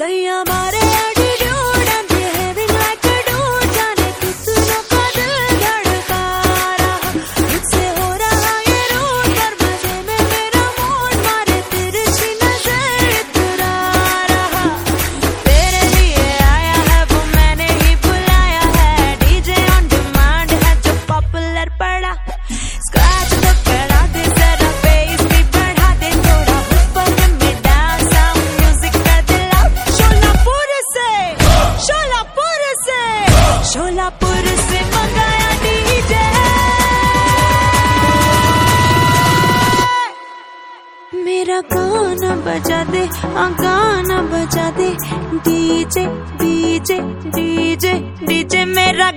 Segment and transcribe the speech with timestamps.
[0.00, 0.59] 在呀吧。
[41.60, 43.00] मेरा गाना बजा दे
[43.36, 44.88] आ गाना बजा दे।
[45.44, 46.04] डीजे
[46.40, 46.98] डीजे
[47.36, 47.92] डीजे
[48.28, 49.10] डीजे मेरा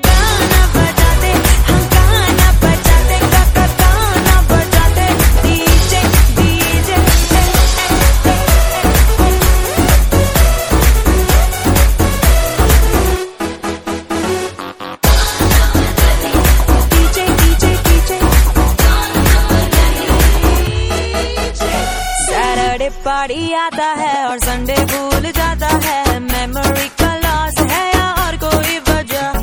[22.84, 28.38] सैटरडे पार्टी आता है और संडे भूल जाता है। मेमोरी का लॉस है या और
[28.38, 29.34] कोई वजह?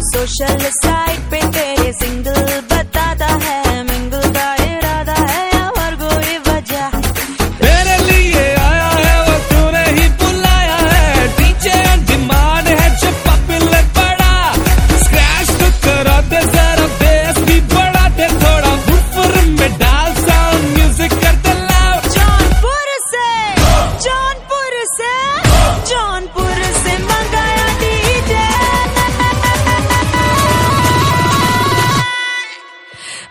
[0.00, 2.31] सोशल साइट पे तेरे सिंगल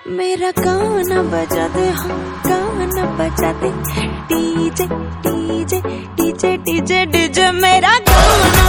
[0.08, 2.18] मेरा गाना बजा दे हाँ
[2.48, 3.70] गाना बजा दे
[4.32, 4.86] DJ
[5.26, 5.82] DJ
[6.18, 8.66] DJ DJ DJ, मेरा गाना